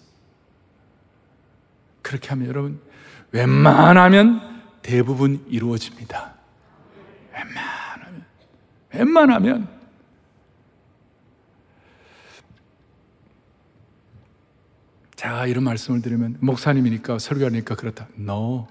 [2.03, 2.81] 그렇게 하면 여러분
[3.33, 6.35] 웬만하면 대부분 이루어집니다.
[7.33, 8.25] 웬만하면
[8.93, 9.69] 웬만하면
[15.17, 18.09] 제가 이런 말씀을 드리면 목사님이니까 설교하니까 그렇다.
[18.19, 18.67] No.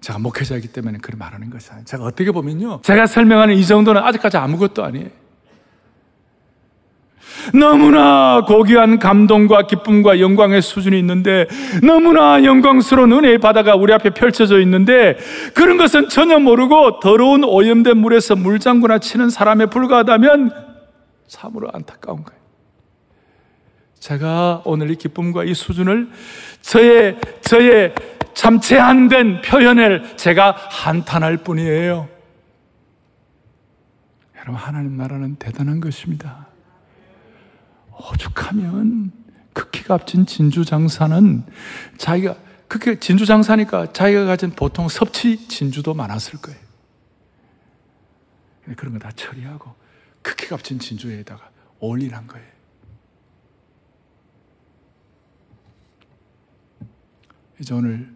[0.00, 2.80] 제가 목회자이기 때문에 그렇게 말하는 것이 제가 어떻게 보면요.
[2.82, 5.23] 제가 설명하는 이 정도는 아직까지 아무것도 아니에요.
[7.52, 11.46] 너무나 고귀한 감동과 기쁨과 영광의 수준이 있는데
[11.82, 15.16] 너무나 영광스러운 은혜의 바다가 우리 앞에 펼쳐져 있는데
[15.54, 20.50] 그런 것은 전혀 모르고 더러운 오염된 물에서 물장구나 치는 사람에 불과하다면
[21.26, 22.40] 참으로 안타까운 거예요.
[23.98, 26.10] 제가 오늘 이 기쁨과 이 수준을
[26.60, 27.94] 저의, 저의
[28.34, 32.08] 참 제한된 표현을 제가 한탄할 뿐이에요.
[34.36, 36.48] 여러분, 하나님 나라는 대단한 것입니다.
[37.98, 39.12] 오죽하면
[39.52, 41.44] 극히 값진 진주 장사는
[41.98, 42.36] 자기가
[42.68, 46.58] 그렇게 진주 장사니까 자기가 가진 보통 섭취 진주도 많았을 거예요.
[48.76, 49.74] 그런 거 다 처리하고
[50.22, 52.46] 극히 값진 진주에다가 올인한 거예요.
[57.60, 58.12] 이제 오늘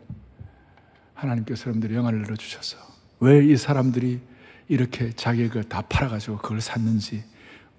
[1.14, 2.76] 하나님께서 여러분들이 영화를 열어주셔서
[3.20, 4.20] 왜 이 사람들이
[4.68, 7.24] 이렇게 자기 걸다 팔아가지고 그걸 샀는지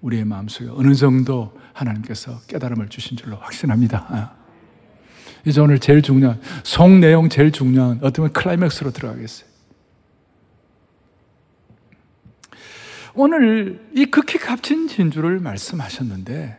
[0.00, 4.06] 우리의 마음속에 어느 정도 하나님께서 깨달음을 주신 줄로 확신합니다.
[4.08, 4.40] 아.
[5.44, 9.48] 이제 오늘 제일 중요한, 속 내용 제일 중요한, 어쩌면 클라이맥스로 들어가겠어요.
[13.14, 16.58] 오늘 이 극히 값진 진주를 말씀하셨는데,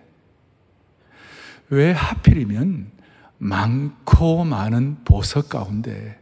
[1.70, 2.92] 왜 하필이면
[3.38, 6.20] 많고 많은 보석 가운데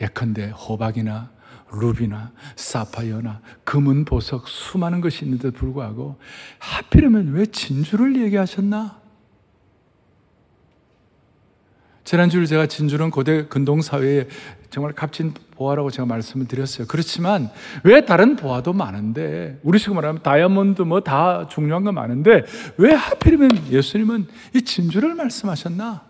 [0.00, 1.30] 예컨대 호박이나
[1.72, 6.16] 루비나 사파이어나 금은 보석 수많은 것이 있는데도 불구하고
[6.58, 9.00] 하필이면 왜 진주를 얘기하셨나?
[12.04, 14.26] 지난주에 제가 진주는 고대 근동사회에
[14.70, 16.86] 정말 값진 보화라고 제가 말씀을 드렸어요.
[16.88, 17.48] 그렇지만
[17.84, 22.44] 왜 다른 보화도 많은데 우리식으로 말하면 다이아몬드 뭐 다 중요한 거 많은데
[22.76, 26.02] 왜 하필이면 예수님은 이 진주를 말씀하셨나?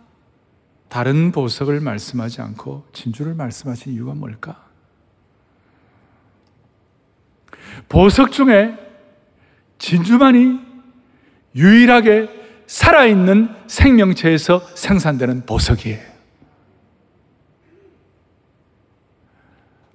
[0.88, 4.72] 다른 보석을 말씀하지 않고 진주를 말씀하신 이유가 뭘까?
[7.88, 8.75] 보석 중에
[9.79, 10.61] 진주만이
[11.55, 12.29] 유일하게
[12.66, 16.01] 살아있는 생명체에서 생산되는 보석이에요.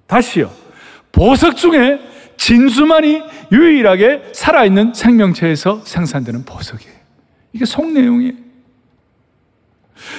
[0.06, 0.52] 다시요.
[1.12, 2.00] 보석 중에
[2.36, 6.94] 진주만이 유일하게 살아있는 생명체에서 생산되는 보석이에요.
[7.52, 8.34] 이게 속 내용이에요.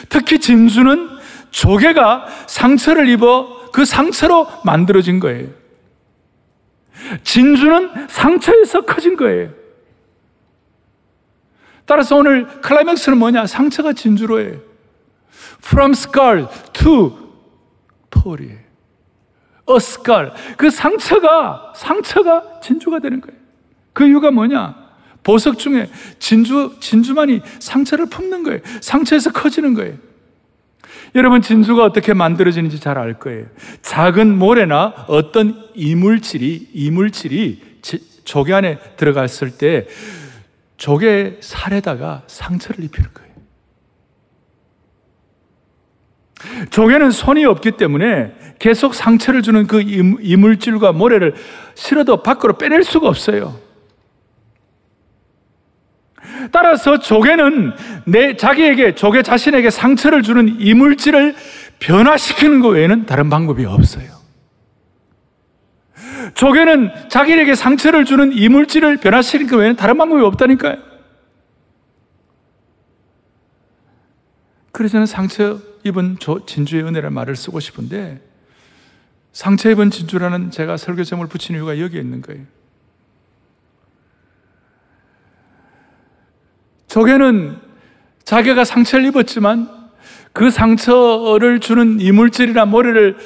[0.10, 1.10] 특히 진주는
[1.52, 5.59] 조개가 상처를 입어 그 상처로 만들어진 거예요.
[7.24, 9.52] 진주는 상처에서 커진 거예요.
[11.86, 13.48] 따라서 오늘 클라이맥스는 뭐냐?
[13.48, 14.60] 상처가 진주로 해
[15.64, 17.18] From scar to
[18.12, 18.60] pearl이에요.
[19.70, 20.32] A scar.
[20.58, 23.40] 그 상처가, 상처가 진주가 되는 거예요.
[23.94, 24.90] 그 이유가 뭐냐?
[25.24, 28.60] 보석 중에 진주, 진주만이 상처를 품는 거예요.
[28.82, 29.98] 상처에서 커지는 거예요.
[31.16, 33.46] 여러분 진주가 어떻게 만들어지는지 잘 알 거예요.
[33.82, 37.62] 작은 모래나 어떤 이물질이 이물질이
[38.26, 39.88] 조개 안에 들어갔을 때
[40.78, 43.30] 조개 살에다가 상처를 입히는 거예요.
[46.70, 51.36] 조개는 손이 없기 때문에 계속 상처를 주는 그 이물질과 모래를
[51.76, 53.60] 실어도 밖으로 빼낼 수가 없어요.
[56.52, 57.74] 따라서 조개는
[58.06, 61.36] 내 자기에게 조개 자신에게 상처를 주는 이물질을
[61.80, 64.20] 변화시키는 것 외에는 다른 방법이 없어요.
[66.34, 70.78] 조개는 자기에게 상처를 주는 이물질을 변화시키는 것 외에는 다른 방법이 없다니까요.
[74.72, 78.22] 그래서 저는 상처 입은 진주의 은혜라는 말을 쓰고 싶은데
[79.32, 82.44] 상처 입은 진주라는 제가 설교점을 붙인 이유가 여기에 있는 거예요.
[86.90, 87.58] 조개는
[88.24, 89.70] 자기가 상처를 입었지만
[90.34, 93.18] 그 상처를 주는 이물질이나 모래를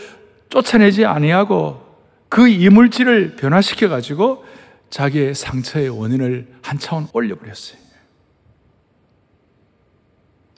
[0.50, 1.82] 쫓아내지 아니하고
[2.30, 4.46] 그 이물질을 변화시켜 가지고
[4.90, 7.80] 자기의 상처의 원인을 한 차원 올려버렸어요.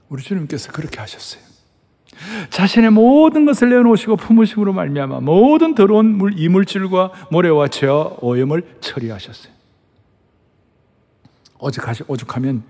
[0.09, 1.41] 우리 주님께서 그렇게 하셨어요.
[2.49, 9.53] 자신의 모든 것을 내놓으시고 품으심으로 말미암아 모든 더러운 물 이물질과 모래와 죄와 오염을 처리하셨어요.
[11.59, 12.63] 오죽하시 오죽하면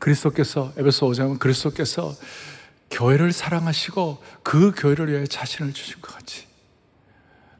[0.00, 2.12] 그리스도께서 에베소 5장은 그리스도께서
[2.90, 6.46] 교회를 사랑하시고 그 교회를 위해 자신을 주신 것 같이.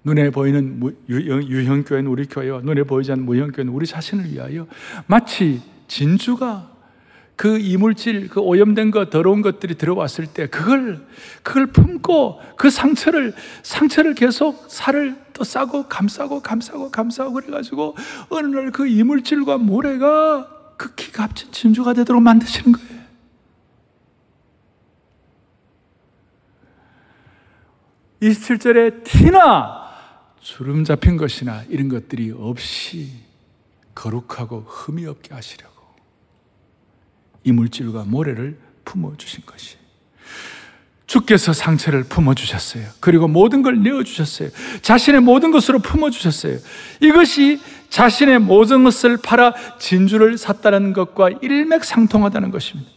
[0.03, 4.66] 눈에 보이는 유형 교회는 우리 교회와 눈에 보이지 않는 무형 교회는 우리 자신을 위하여
[5.07, 6.70] 마치 진주가
[7.37, 11.07] 그 이물질, 그 오염된 것, 더러운 것들이 들어왔을 때 그걸,
[11.42, 17.96] 그걸 품고 그 상처를, 상처를 계속 살을 또 싸고 감싸고 감싸고 감싸고 그래가지고
[18.29, 23.00] 어느 날 그 이물질과 모래가 극히 그 값진 진주가 되도록 만드시는 거예요.
[28.22, 29.90] 이십절에 티나
[30.40, 33.12] 주름 잡힌 것이나 이런 것들이 없이
[33.94, 35.74] 거룩하고 흠이 없게 하시려고
[37.44, 39.76] 이 물질과 모래를 품어 주신 것이.
[41.10, 42.84] 주께서 상처를 품어주셨어요.
[43.00, 44.50] 그리고 모든 걸 내어주셨어요.
[44.80, 46.58] 자신의 모든 것으로 품어주셨어요.
[47.00, 52.92] 이것이 자신의 모든 것을 팔아 진주를 샀다는 것과 일맥상통하다는 것입니다.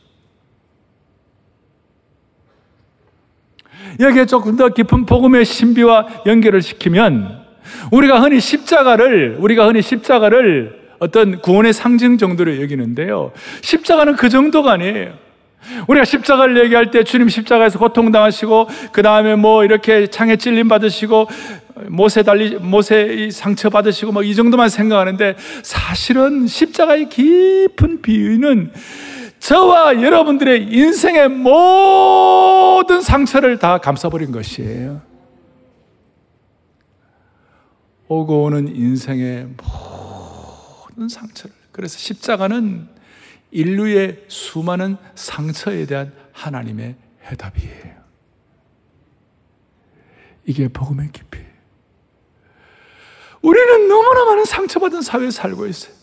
[3.99, 7.45] 여기에 조금 더 깊은 복음의 신비와 연결을 시키면
[7.91, 13.31] 우리가 흔히 십자가를 우리가 흔히 십자가를 어떤 구원의 상징 정도로 여기는데요.
[13.61, 15.22] 십자가는 그 정도가 아니에요.
[15.87, 21.27] 우리가 십자가를 얘기할 때 주님 십자가에서 고통당하시고 그 다음에 뭐 이렇게 창에 찔림 받으시고
[21.87, 28.71] 모세 달리 모세 상처 받으시고 뭐 이 정도만 생각하는데 사실은 십자가의 깊은 비유는
[29.39, 35.01] 저와 여러분들의 인생의 모든 상처를 다 감싸버린 것이에요.
[38.07, 41.53] 오고 오는 인생의 모든 상처를.
[41.71, 42.87] 그래서 십자가는
[43.53, 47.93] 인류의 수많은 상처에 대한 하나님의 해답이에요.
[50.45, 51.37] 이게 복음의 깊이.
[53.41, 55.93] 우리는 너무나 많은 상처받은 사회에 살고 있어요.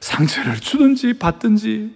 [0.00, 1.94] 상처를 주든지 받든지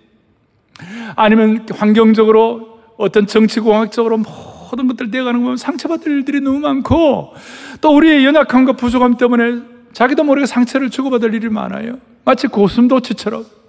[1.17, 7.35] 아니면 환경적으로 어떤 정치공학적으로 모든 것들 되어가는 거 보면 상처받을 일들이 너무 많고
[7.81, 11.99] 또 우리의 연약함과 부족함 때문에 자기도 모르게 상처를 주고받을 일이 많아요.
[12.25, 13.64] 마치 고슴도치처럼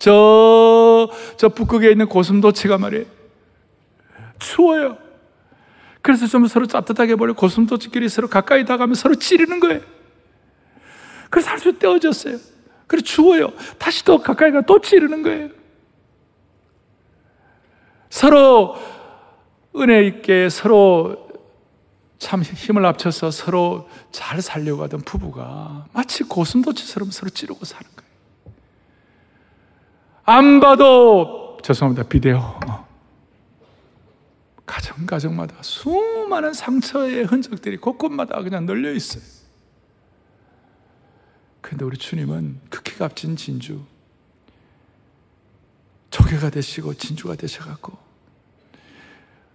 [0.00, 3.04] 저, 저 북극에 있는 고슴도치가 말이에요.
[4.38, 4.96] 추워요.
[6.02, 9.82] 그래서 좀 서로 따뜻하게 보려 고슴도치끼리 서로 가까이 다가면 서로 찌르는 거예요.
[11.28, 12.38] 그래서 할수 떼어졌어요.
[12.86, 13.52] 그래 추워요.
[13.78, 15.50] 다시 또 가까이 가또 찌르는 거예요.
[18.08, 18.76] 서로
[19.76, 21.28] 은혜 있게 서로
[22.18, 28.09] 참 힘을 합쳐서 서로 잘 살려고 하던 부부가 마치 고슴도치처럼 서로 찌르고 사는 거예요.
[30.30, 32.08] 안 봐도 죄송합니다.
[32.08, 32.40] 비데오.
[34.64, 39.24] 가정 가정마다 수많은 상처의 흔적들이 곳곳마다 그냥 널려 있어요.
[41.60, 43.82] 근데 우리 주님은 극히 값진 진주,
[46.10, 47.98] 조개가 되시고 진주가 되셔갖고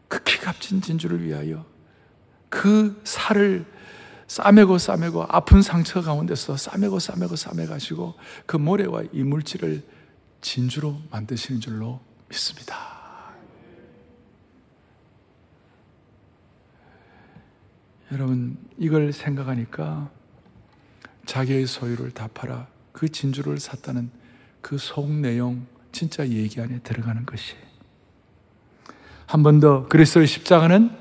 [0.09, 1.65] 극히 값진 진주를 위하여
[2.49, 3.65] 그 살을
[4.27, 9.94] 싸매고 싸매고 아픈 상처 가운데서 싸매고 싸매고 싸매가지고 그 모래와 이물질을
[10.45, 12.75] 진주로 만드시는 줄로 믿습니다.
[18.11, 20.11] 여러분, 이걸 생각하니까
[21.25, 24.11] 자기의 소유를 다 팔아 그 진주를 샀다는
[24.61, 27.55] 그 속 내용 진짜 얘기 안에 들어가는 것이
[29.25, 30.91] 한 번 더 그리스도의 십자가는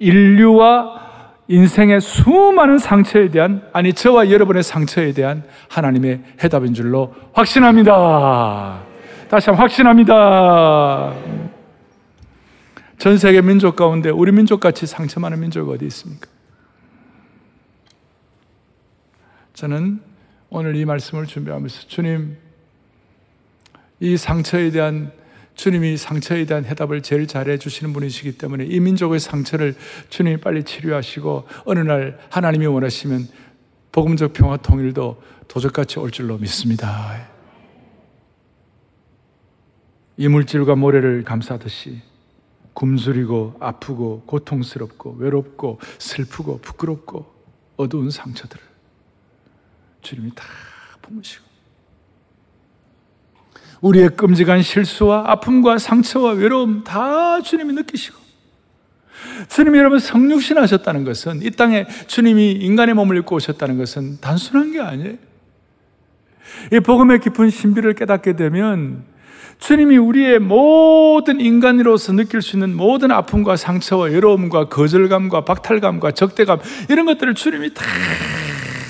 [0.00, 1.09] 인류와
[1.50, 8.84] 인생의 수많은 상처에 대한 아니 저와 여러분의 상처에 대한 하나님의 해답인 줄로 확신합니다.
[9.28, 11.12] 다시 한번 확신합니다.
[12.98, 16.28] 전 세계 민족 가운데 우리 민족 같이 상처 많은 민족 어디 있습니까?
[19.54, 20.00] 저는
[20.50, 22.36] 오늘 이 말씀을 준비하면서 주님,
[23.98, 25.10] 이 상처에 대한
[25.60, 29.74] 주님이 상처에 대한 해답을 제일 잘해 주시는 분이시기 때문에 이 민족의 상처를
[30.08, 33.28] 주님이 빨리 치료하시고 어느 날 하나님이 원하시면
[33.92, 37.28] 복음적 평화 통일도 도적같이 올 줄로 믿습니다.
[40.16, 42.00] 이물질과 모래를 감싸듯이
[42.72, 47.30] 굶주리고 아프고 고통스럽고 외롭고 슬프고 부끄럽고
[47.76, 48.64] 어두운 상처들을
[50.00, 50.42] 주님이 다
[51.02, 51.49] 품으시고
[53.80, 58.18] 우리의 끔찍한 실수와 아픔과 상처와 외로움 다 주님이 느끼시고
[59.48, 64.80] 주님이 여러분 성육신 하셨다는 것은 이 땅에 주님이 인간의 몸을 입고 오셨다는 것은 단순한 게
[64.80, 65.14] 아니에요.
[66.72, 69.04] 이 복음의 깊은 신비를 깨닫게 되면
[69.58, 77.06] 주님이 우리의 모든 인간으로서 느낄 수 있는 모든 아픔과 상처와 외로움과 거절감과 박탈감과 적대감 이런
[77.06, 77.84] 것들을 주님이 다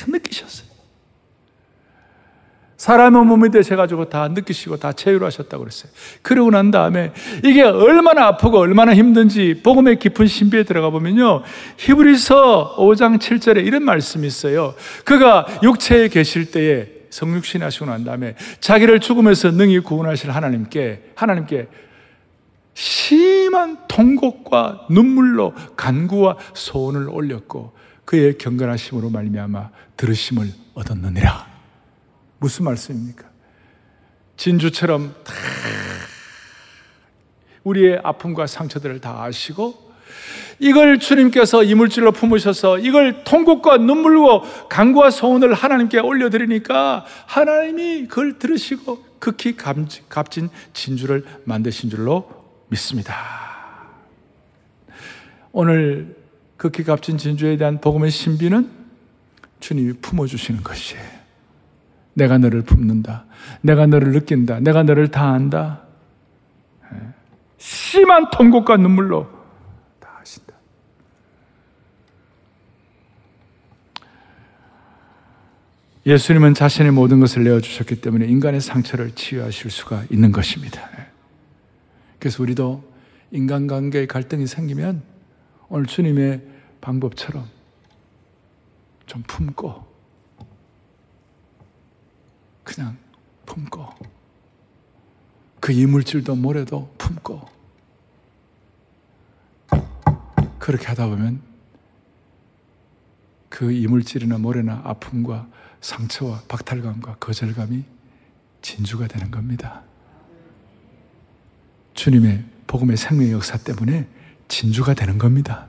[0.07, 0.70] 느끼셨어요.
[2.81, 5.93] 사람의 몸이 되셔가지고 다 느끼시고 다 체유하셨다고 그랬어요.
[6.23, 7.13] 그러고 난 다음에
[7.45, 11.43] 이게 얼마나 아프고 얼마나 힘든지 복음의 깊은 신비에 들어가 보면요.
[11.77, 14.75] 히브리서 5장 7절에 이런 말씀이 있어요.
[15.05, 21.69] 그가 육체에 계실 때에 성육신 하시고 난 다음에 자기를 죽음에서 능히 구원하실 하나님께, 하나님께
[22.73, 27.75] 심한 통곡과 눈물로 간구와 소원을 올렸고
[28.07, 31.50] 그의 경건하심으로 말미암아 들으심을 얻었느니라.
[32.41, 33.29] 무슨 말씀입니까?
[34.37, 35.33] 진주처럼 다
[37.63, 39.91] 우리의 아픔과 상처들을 다 아시고
[40.59, 49.57] 이걸 주님께서 이물질로 품으셔서 이걸 통곡과 눈물로 간구와 소원을 하나님께 올려드리니까 하나님이 그걸 들으시고 극히
[49.57, 52.29] 값진 진주를 만드신 줄로
[52.69, 53.15] 믿습니다.
[55.53, 56.17] 오늘
[56.57, 58.71] 극히 값진 진주에 대한 복음의 신비는
[59.61, 61.20] 주님이 품어주시는 것이에요.
[62.15, 63.27] 내가 너를 품는다.
[63.63, 64.61] 내가 너를 느낀다.
[64.61, 65.83] 내가 너를 다 안다.
[66.93, 66.99] 예.
[67.59, 69.29] 심한 통곡과 눈물로
[69.99, 70.55] 다 하신다.
[76.07, 80.89] 예수님은 자신의 모든 것을 내어주셨기 때문에 인간의 상처를 치유하실 수가 있는 것입니다.
[82.19, 82.91] 그래서 우리도
[83.31, 85.03] 인간관계의 갈등이 생기면
[85.69, 86.43] 오늘 주님의
[86.81, 87.45] 방법처럼
[89.07, 89.90] 좀 품고
[92.75, 92.97] 그냥
[93.47, 93.89] 품고
[95.59, 97.49] 그 이물질도 모래도 품고
[100.61, 101.43] 그렇게 하다 보면
[103.49, 105.49] 그 이물질이나 모래나 아픔과
[105.81, 107.83] 상처와 박탈감과 거절감이
[108.63, 109.83] 진주가 되는 겁니다.
[111.95, 114.07] 주님의 복음의 생명의 역사 때문에
[114.47, 115.67] 진주가 되는 겁니다.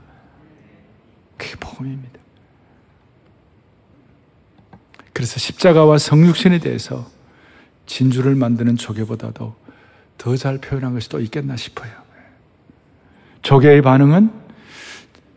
[1.36, 2.21] 그게 복음입니다.
[5.12, 7.10] 그래서 십자가와 성육신에 대해서
[7.86, 9.54] 진주를 만드는 조개보다도
[10.18, 11.90] 더 잘 표현한 것이 또 있겠나 싶어요.
[13.42, 14.30] 조개의 반응은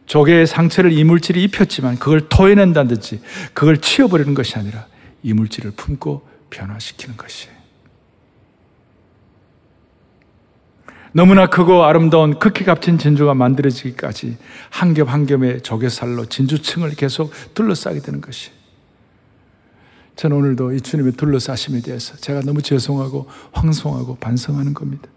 [0.06, 3.22] 조개의 상처를 이물질이 입혔지만 그걸 토해낸다든지
[3.54, 4.86] 그걸 치워버리는 것이 아니라
[5.24, 7.56] 이물질을 품고 변화시키는 것이에요.
[11.14, 14.38] 너무나 크고 아름다운 극히 값진 진주가 만들어지기까지
[14.70, 18.52] 한 겹 한 겹의 조개살로 진주층을 계속 둘러싸게 되는 것이.
[20.16, 25.08] 저는 오늘도 이 주님의 둘러싸심에 대해서 제가 너무 죄송하고 황송하고 반성하는 겁니다.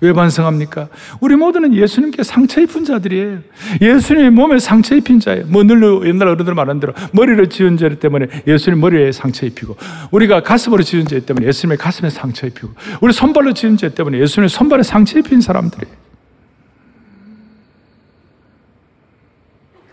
[0.00, 0.88] 왜 반성합니까?
[1.20, 3.38] 우리 모두는 예수님께 상처 입은 자들이에요.
[3.80, 5.46] 예수님의 몸에 상처 입힌 자예요.
[5.46, 9.76] 뭐 늘 옛날 어른들 말한 대로 머리를 지은 죄 때문에 예수님 머리에 상처 입히고
[10.10, 12.70] 우리가 가슴으로 지은 죄 때문에 예수님의 가슴에 상처 입히고
[13.00, 15.94] 우리 손발로 지은 죄 때문에 예수님의 손발에 상처 입힌 사람들이에요.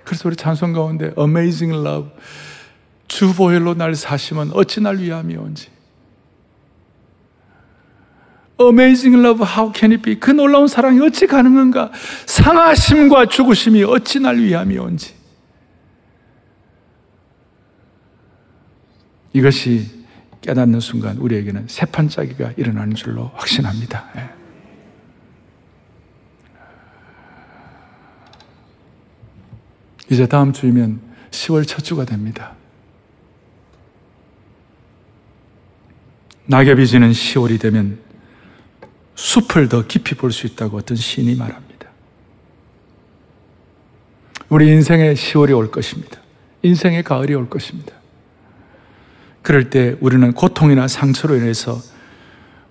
[0.05, 2.09] 그래서 우리 찬송 가운데 Amazing Love
[3.19, 5.67] 주보혈로 날 사시면 어찌 날 위함이 온지
[8.61, 10.19] Amazing love, how can it be?
[10.19, 11.91] 그 놀라운 사랑이 어찌 가능한가?
[12.25, 15.15] 상하심과 죽으심이 어찌 날 위함이 온지.
[19.31, 20.03] 이것이
[20.41, 24.09] 깨닫는 순간 우리에게는 새 판짜기가 일어나는 줄로 확신합니다.
[24.17, 24.29] 예.
[30.11, 30.99] 이제 다음 주이면
[31.31, 32.58] 10월 첫 주가 됩니다.
[36.49, 37.99] 낙엽이 지는 10월이 되면
[39.13, 41.87] 숲을 더 깊이 볼 수 있다고 어떤 시인이 말합니다.
[44.49, 46.19] 우리 인생의 10월이 올 것입니다.
[46.63, 47.93] 인생의 가을이 올 것입니다.
[49.43, 51.79] 그럴 때 우리는 고통이나 상처로 인해서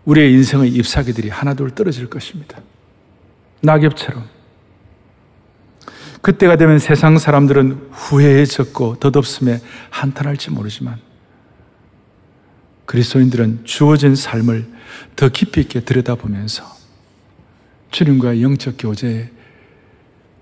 [0.06, 2.60] 우리의 인생의 잎사귀들이 하나둘 떨어질 것입니다.
[3.62, 4.24] 낙엽처럼.
[6.20, 9.60] 그때가 되면 세상 사람들은 후회해졌고 덧없음에
[9.90, 10.98] 한탄할지 모르지만
[12.88, 14.66] 그리스도인들은 주어진 삶을
[15.14, 16.64] 더 깊이 있게 들여다보면서
[17.90, 19.30] 주님과의 영적 교제,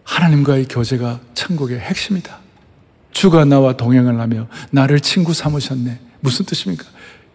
[0.04, 2.38] 하나님과의 교제가 천국의 핵심이다.
[3.10, 5.98] 주가 나와 동행을 하며 나를 친구 삼으셨네.
[6.20, 6.84] 무슨 뜻입니까?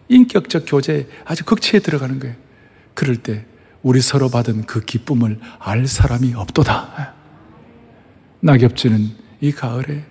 [0.08, 2.34] 인격적 교제에 아주 극치에 들어가는 거예요.
[2.94, 3.44] 그럴 때
[3.82, 7.14] 우리 서로 받은 그 기쁨을 알 사람이 없도다.
[8.40, 9.10] 낙엽지는
[9.42, 10.06] 이 가을에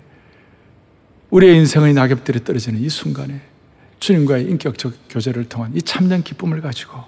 [1.32, 3.51] 우리의 인생의 낙엽들이 떨어지는 이 순간에
[4.02, 7.04] 주님과의 인격적 교제를 통한 이 참된 기쁨을 가지고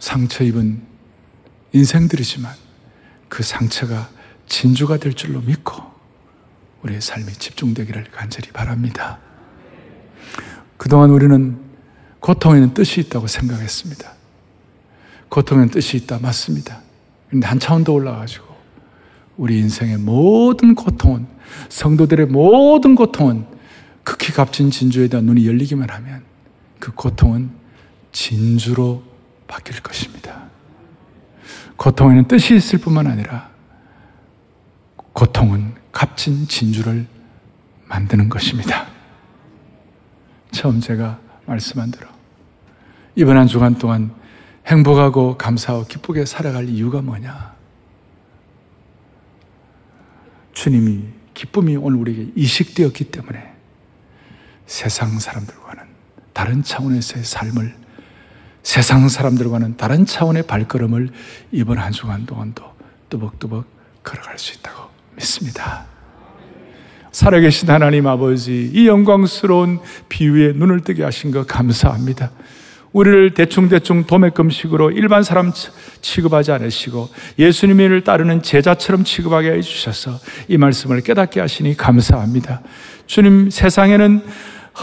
[0.00, 0.82] 상처 입은
[1.72, 2.52] 인생들이지만
[3.28, 4.10] 그 상처가
[4.48, 5.80] 진주가 될 줄로 믿고
[6.82, 9.20] 우리의 삶이 집중되기를 간절히 바랍니다.
[10.76, 11.56] 그동안 우리는
[12.18, 14.14] 고통에는 뜻이 있다고 생각했습니다.
[15.28, 16.18] 고통에는 뜻이 있다.
[16.18, 16.80] 맞습니다.
[17.30, 18.46] 근데 한 차원 더 올라가지고
[19.36, 21.28] 우리 인생의 모든 고통은
[21.68, 23.51] 성도들의 모든 고통은
[24.04, 26.24] 극히 값진 진주에 대한 눈이 열리기만 하면
[26.78, 27.50] 그 고통은
[28.10, 29.02] 진주로
[29.46, 30.44] 바뀔 것입니다.
[31.76, 33.50] 고통에는 뜻이 있을 뿐만 아니라
[35.12, 37.06] 고통은 값진 진주를
[37.86, 38.86] 만드는 것입니다.
[40.50, 42.08] 처음 제가 말씀한 대로
[43.14, 44.14] 이번 한 주간 동안
[44.66, 47.52] 행복하고 감사하고 기쁘게 살아갈 이유가 뭐냐?
[50.52, 53.51] 주님이 기쁨이 오늘 우리에게 이식되었기 때문에
[54.72, 55.82] 세상 사람들과는
[56.32, 57.74] 다른 차원에서의 삶을
[58.62, 61.10] 세상 사람들과는 다른 차원의 발걸음을
[61.52, 62.64] 이번 한 주간 동안도
[63.10, 63.66] 뚜벅뚜벅
[64.02, 65.84] 걸어갈 수 있다고 믿습니다.
[67.10, 72.30] 살아계신 하나님 아버지, 이 영광스러운 비유에 눈을 뜨게 하신 것 감사합니다.
[72.92, 75.52] 우리를 대충대충 도매금식으로 일반 사람
[76.00, 80.18] 취급하지 않으시고 예수님을 따르는 제자처럼 취급하게 해주셔서
[80.48, 82.62] 이 말씀을 깨닫게 하시니 감사합니다.
[83.06, 84.22] 주님, 세상에는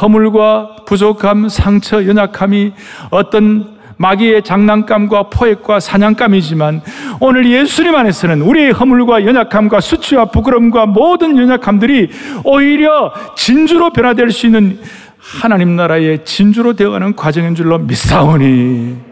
[0.02, 2.74] 허물과 부족함, 상처, 연약함이
[3.10, 6.82] 어떤 마귀의 장난감과 포획과 사냥감이지만
[7.20, 12.10] 오늘 예수님 안에서는 우리의 허물과 연약함과 수치와 부끄럼과 모든 연약함들이
[12.46, 14.80] 오히려 진주로 변화될 수 있는
[15.18, 19.10] 하나님 나라의 진주로 되어가는 과정인 줄로 믿사오니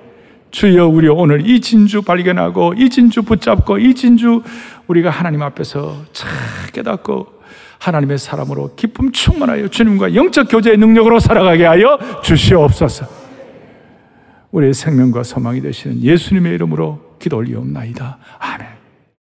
[0.52, 4.42] 주여 우리 오늘 이 진주 발견하고 이 진주 붙잡고 이 진주
[4.88, 6.30] 우리가 하나님 앞에서 잘
[6.72, 7.37] 깨닫고
[7.80, 13.06] 하나님의 사람으로 기쁨 충만하여 주님과 영적 교제의 능력으로 살아가게 하여 주시옵소서.
[14.52, 18.18] 우리의 생명과 소망이 되시는 예수님의 이름으로 기도 올리옵나이다.
[18.40, 18.77] 아멘.